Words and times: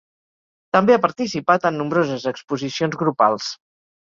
També 0.77 0.95
ha 0.95 1.01
participat 1.03 1.67
en 1.71 1.77
nombroses 1.81 2.27
exposicions 2.35 2.99
grupals. 3.03 3.53